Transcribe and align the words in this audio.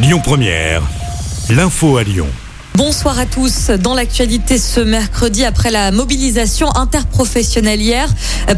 Lyon 0.00 0.20
Première, 0.22 0.82
l'info 1.50 1.96
à 1.96 2.04
Lyon. 2.04 2.28
Bonsoir 2.74 3.18
à 3.18 3.26
tous. 3.26 3.70
Dans 3.70 3.94
l'actualité 3.94 4.56
ce 4.56 4.78
mercredi, 4.78 5.44
après 5.44 5.72
la 5.72 5.90
mobilisation 5.90 6.72
interprofessionnelle 6.76 7.80
hier, 7.80 8.08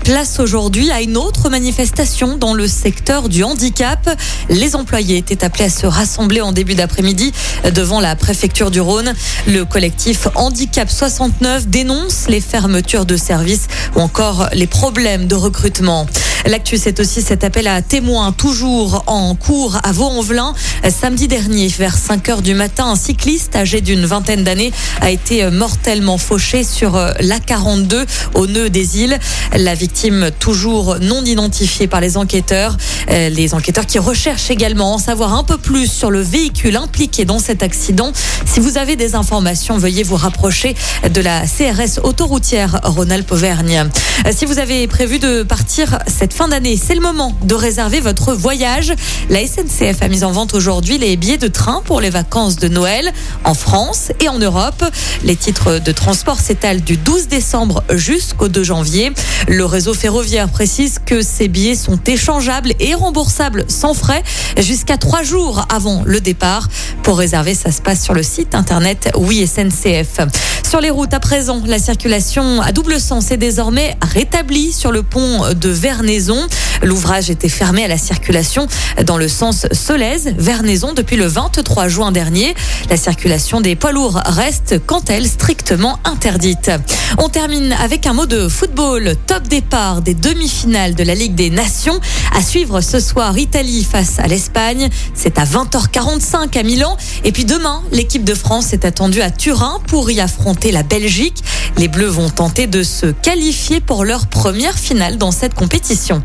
place 0.04 0.38
aujourd'hui 0.38 0.90
à 0.90 1.00
une 1.00 1.16
autre 1.16 1.48
manifestation 1.48 2.36
dans 2.36 2.52
le 2.52 2.68
secteur 2.68 3.30
du 3.30 3.42
handicap. 3.42 4.10
Les 4.50 4.76
employés 4.76 5.16
étaient 5.16 5.42
appelés 5.42 5.64
à 5.64 5.70
se 5.70 5.86
rassembler 5.86 6.42
en 6.42 6.52
début 6.52 6.74
d'après-midi 6.74 7.32
devant 7.74 8.00
la 8.00 8.16
préfecture 8.16 8.70
du 8.70 8.82
Rhône. 8.82 9.14
Le 9.46 9.64
collectif 9.64 10.28
Handicap 10.34 10.90
69 10.90 11.68
dénonce 11.68 12.28
les 12.28 12.42
fermetures 12.42 13.06
de 13.06 13.16
services 13.16 13.68
ou 13.96 14.00
encore 14.00 14.50
les 14.52 14.66
problèmes 14.66 15.26
de 15.26 15.34
recrutement. 15.34 16.06
L'actu, 16.46 16.78
c'est 16.78 16.98
aussi 17.00 17.22
cet 17.22 17.44
appel 17.44 17.68
à 17.68 17.82
témoins, 17.82 18.32
toujours 18.32 19.04
en 19.06 19.34
cours 19.34 19.78
à 19.84 19.92
Vaux-en-Velin. 19.92 20.54
Samedi 20.88 21.28
dernier, 21.28 21.68
vers 21.68 21.96
5 21.96 22.28
heures 22.28 22.42
du 22.42 22.54
matin, 22.54 22.86
un 22.86 22.96
cycliste 22.96 23.54
âgé 23.54 23.80
d'une 23.80 24.06
vingtaine 24.06 24.42
d'années 24.42 24.72
a 25.00 25.10
été 25.10 25.48
mortellement 25.50 26.18
fauché 26.18 26.64
sur 26.64 26.92
la 27.20 27.38
42 27.38 28.06
au 28.34 28.46
nœud 28.46 28.70
des 28.70 29.00
îles. 29.00 29.18
La 29.54 29.74
victime, 29.74 30.30
toujours 30.38 30.96
non 31.00 31.24
identifiée 31.24 31.86
par 31.86 32.00
les 32.00 32.16
enquêteurs. 32.16 32.76
Les 33.08 33.54
enquêteurs 33.54 33.86
qui 33.86 33.98
recherchent 33.98 34.50
également 34.50 34.94
en 34.94 34.98
savoir 34.98 35.34
un 35.34 35.44
peu 35.44 35.58
plus 35.58 35.90
sur 35.90 36.10
le 36.10 36.20
véhicule 36.20 36.76
impliqué 36.76 37.24
dans 37.24 37.38
cet 37.38 37.62
accident. 37.62 38.12
Si 38.46 38.60
vous 38.60 38.78
avez 38.78 38.96
des 38.96 39.14
informations, 39.14 39.78
veuillez 39.78 40.02
vous 40.02 40.16
rapprocher 40.16 40.74
de 41.08 41.20
la 41.20 41.42
CRS 41.42 42.00
autoroutière 42.02 42.80
Rhône-Alpes-Auvergne. 42.82 43.90
Si 44.28 44.44
vous 44.44 44.58
avez 44.58 44.86
prévu 44.86 45.18
de 45.18 45.42
partir 45.42 45.98
cette 46.06 46.32
fin 46.32 46.46
d'année, 46.46 46.76
c'est 46.76 46.94
le 46.94 47.00
moment 47.00 47.34
de 47.42 47.54
réserver 47.54 48.00
votre 48.00 48.32
voyage. 48.32 48.92
La 49.28 49.40
SNCF 49.44 50.02
a 50.02 50.08
mis 50.08 50.22
en 50.22 50.30
vente 50.30 50.54
aujourd'hui 50.54 50.98
les 50.98 51.16
billets 51.16 51.38
de 51.38 51.48
train 51.48 51.82
pour 51.84 52.00
les 52.00 52.10
vacances 52.10 52.56
de 52.56 52.68
Noël 52.68 53.12
en 53.44 53.54
France 53.54 54.12
et 54.20 54.28
en 54.28 54.38
Europe. 54.38 54.84
Les 55.24 55.34
titres 55.34 55.78
de 55.78 55.92
transport 55.92 56.38
s'étalent 56.38 56.82
du 56.82 56.96
12 56.96 57.26
décembre 57.26 57.82
jusqu'au 57.90 58.48
2 58.48 58.62
janvier. 58.62 59.12
Le 59.48 59.64
réseau 59.64 59.94
ferroviaire 59.94 60.48
précise 60.48 61.00
que 61.04 61.22
ces 61.22 61.48
billets 61.48 61.74
sont 61.74 61.98
échangeables 62.06 62.74
et 62.78 62.94
remboursables 62.94 63.64
sans 63.68 63.94
frais 63.94 64.22
jusqu'à 64.58 64.96
trois 64.96 65.22
jours 65.22 65.66
avant 65.70 66.02
le 66.04 66.20
départ. 66.20 66.68
Pour 67.02 67.18
réserver, 67.18 67.54
ça 67.54 67.72
se 67.72 67.82
passe 67.82 68.04
sur 68.04 68.14
le 68.14 68.22
site 68.22 68.54
internet 68.54 69.10
Oui 69.16 69.44
SNCF. 69.46 70.20
Sur 70.68 70.80
les 70.80 70.90
routes 70.90 71.14
à 71.14 71.20
présent, 71.20 71.60
la 71.66 71.80
circulation 71.80 72.60
à 72.60 72.70
double 72.70 73.00
sens 73.00 73.32
est 73.32 73.36
désormais 73.36 73.96
rétablie 74.10 74.72
sur 74.72 74.92
le 74.92 75.02
pont 75.02 75.54
de 75.54 75.68
Vernaison. 75.68 76.46
L'ouvrage 76.82 77.30
était 77.30 77.48
fermé 77.48 77.84
à 77.84 77.88
la 77.88 77.98
circulation 77.98 78.66
dans 79.06 79.16
le 79.16 79.28
sens 79.28 79.66
Solèze-Vernaison 79.72 80.92
depuis 80.92 81.16
le 81.16 81.26
23 81.26 81.88
juin 81.88 82.12
dernier. 82.12 82.54
La 82.88 82.96
circulation 82.96 83.60
des 83.60 83.76
poids 83.76 83.92
lourds 83.92 84.20
reste, 84.26 84.80
quant 84.86 85.00
à 85.08 85.14
elle, 85.14 85.28
strictement 85.28 85.98
interdite. 86.04 86.70
On 87.18 87.28
termine 87.28 87.72
avec 87.72 88.06
un 88.06 88.12
mot 88.12 88.26
de 88.26 88.48
football. 88.48 89.14
Top 89.26 89.44
départ 89.44 90.02
des 90.02 90.14
demi-finales 90.14 90.94
de 90.94 91.04
la 91.04 91.14
Ligue 91.14 91.34
des 91.34 91.50
Nations. 91.50 92.00
À 92.34 92.42
suivre 92.42 92.80
ce 92.80 92.98
soir, 93.00 93.38
Italie 93.38 93.84
face 93.84 94.18
à 94.18 94.26
l'Espagne. 94.26 94.88
C'est 95.14 95.38
à 95.38 95.44
20h45 95.44 96.58
à 96.58 96.62
Milan. 96.62 96.96
Et 97.24 97.32
puis 97.32 97.44
demain, 97.44 97.82
l'équipe 97.92 98.24
de 98.24 98.34
France 98.34 98.72
est 98.72 98.84
attendue 98.84 99.22
à 99.22 99.30
Turin 99.30 99.80
pour 99.86 100.10
y 100.10 100.20
affronter 100.20 100.72
la 100.72 100.82
Belgique. 100.82 101.42
Les 101.80 101.88
Bleus 101.88 102.08
vont 102.08 102.28
tenter 102.28 102.66
de 102.66 102.82
se 102.82 103.06
qualifier 103.06 103.80
pour 103.80 104.04
leur 104.04 104.26
première 104.26 104.78
finale 104.78 105.16
dans 105.16 105.30
cette 105.30 105.54
compétition. 105.54 106.22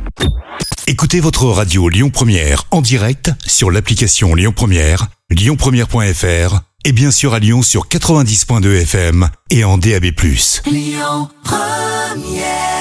Écoutez 0.86 1.22
votre 1.22 1.46
radio 1.46 1.88
Lyon 1.88 2.10
Première 2.10 2.66
en 2.72 2.82
direct 2.82 3.32
sur 3.48 3.72
l'application 3.72 4.36
Lyon 4.36 4.52
Première, 4.54 5.08
lyonpremière.fr 5.30 6.60
et 6.84 6.92
bien 6.92 7.10
sûr 7.10 7.34
à 7.34 7.40
Lyon 7.40 7.62
sur 7.62 7.88
90.2 7.88 8.82
FM 8.82 9.30
et 9.50 9.64
en 9.64 9.78
DAB+. 9.78 10.08
Lyon 10.66 11.30
Première 11.46 12.75